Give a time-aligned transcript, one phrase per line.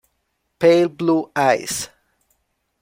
[0.57, 1.91] Pale Blue Eyes